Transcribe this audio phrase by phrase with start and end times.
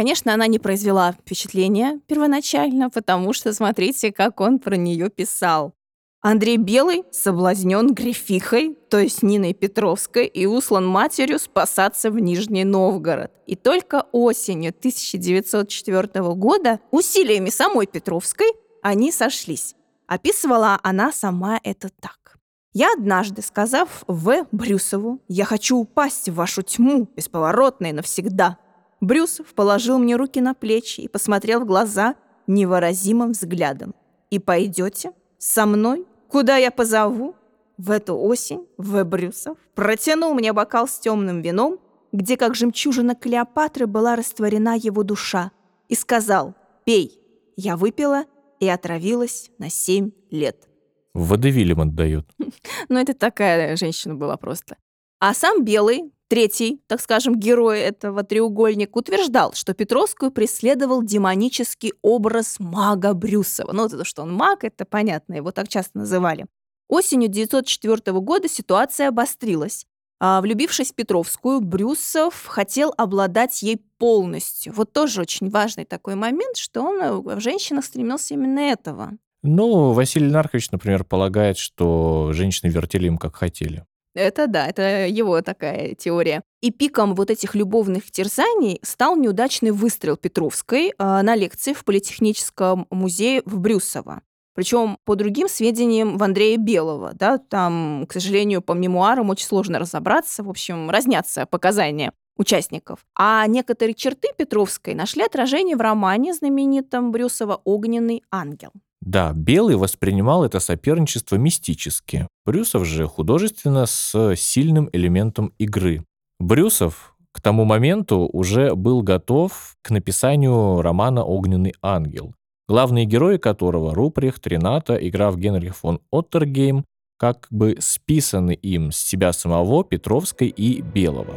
[0.00, 5.74] конечно, она не произвела впечатления первоначально, потому что смотрите, как он про нее писал.
[6.22, 13.30] Андрей Белый соблазнен Грифихой, то есть Ниной Петровской, и услан матерью спасаться в Нижний Новгород.
[13.46, 19.74] И только осенью 1904 года усилиями самой Петровской они сошлись.
[20.06, 22.38] Описывала она сама это так.
[22.72, 24.46] «Я однажды, сказав В.
[24.50, 28.56] Брюсову, я хочу упасть в вашу тьму, бесповоротной навсегда,
[29.00, 33.94] Брюсов положил мне руки на плечи и посмотрел в глаза невыразимым взглядом.
[34.30, 37.34] «И пойдете со мной Куда я позову?
[37.76, 39.02] В эту осень В.
[39.04, 41.78] Брюсов протянул мне бокал с темным вином,
[42.12, 45.50] где, как жемчужина Клеопатры, была растворена его душа,
[45.88, 47.18] и сказал «Пей».
[47.56, 48.26] Я выпила
[48.60, 50.68] и отравилась на семь лет.
[51.14, 52.26] Водевилем отдает.
[52.88, 54.76] Ну, это такая женщина была просто.
[55.18, 62.56] А сам Белый, третий, так скажем, герой этого треугольника, утверждал, что Петровскую преследовал демонический образ
[62.60, 63.72] мага Брюсова.
[63.72, 66.46] Ну, это что он маг, это понятно, его так часто называли.
[66.88, 69.86] Осенью 1904 года ситуация обострилась.
[70.20, 74.72] А, влюбившись в Петровскую, Брюсов хотел обладать ей полностью.
[74.72, 79.12] Вот тоже очень важный такой момент, что он э, в женщинах стремился именно этого.
[79.42, 83.86] Ну, Василий Наркович, например, полагает, что женщины вертели им как хотели.
[84.14, 86.42] Это да, это его такая теория.
[86.60, 92.86] И пиком вот этих любовных терзаний стал неудачный выстрел Петровской э, на лекции в Политехническом
[92.90, 94.22] музее в Брюсово.
[94.54, 97.12] Причем, по другим сведениям, в Андрея Белого.
[97.14, 100.42] Да, там, к сожалению, по мемуарам очень сложно разобраться.
[100.42, 103.06] В общем, разнятся показания участников.
[103.14, 108.72] А некоторые черты Петровской нашли отражение в романе знаменитом Брюсова «Огненный ангел».
[109.10, 112.28] Да, Белый воспринимал это соперничество мистически.
[112.46, 116.04] Брюсов же художественно с сильным элементом игры.
[116.38, 122.36] Брюсов к тому моменту уже был готов к написанию романа «Огненный ангел»,
[122.68, 126.84] главные герои которого Руприхт, Рената и граф Генрих фон Оттергейм
[127.18, 131.34] как бы списаны им с себя самого, Петровской и Белого.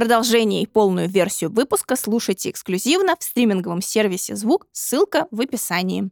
[0.00, 4.66] Продолжение и полную версию выпуска слушайте эксклюзивно в стриминговом сервисе «Звук».
[4.72, 6.08] Ссылка в описании.